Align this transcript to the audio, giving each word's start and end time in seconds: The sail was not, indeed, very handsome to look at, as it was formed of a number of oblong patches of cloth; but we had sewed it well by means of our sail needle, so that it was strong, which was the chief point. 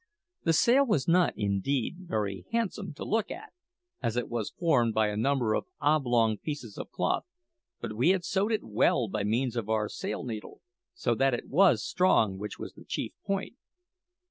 The 0.45 0.53
sail 0.53 0.83
was 0.83 1.07
not, 1.07 1.37
indeed, 1.37 1.97
very 2.07 2.47
handsome 2.51 2.91
to 2.95 3.05
look 3.05 3.29
at, 3.29 3.53
as 4.01 4.17
it 4.17 4.29
was 4.29 4.49
formed 4.49 4.97
of 4.97 5.03
a 5.11 5.15
number 5.15 5.53
of 5.53 5.67
oblong 5.79 6.39
patches 6.39 6.79
of 6.79 6.89
cloth; 6.89 7.23
but 7.81 7.93
we 7.93 8.09
had 8.09 8.25
sewed 8.25 8.51
it 8.51 8.63
well 8.63 9.07
by 9.07 9.23
means 9.23 9.55
of 9.55 9.69
our 9.69 9.87
sail 9.87 10.23
needle, 10.23 10.61
so 10.95 11.13
that 11.13 11.35
it 11.35 11.49
was 11.49 11.85
strong, 11.85 12.39
which 12.39 12.57
was 12.57 12.73
the 12.73 12.83
chief 12.83 13.13
point. 13.27 13.57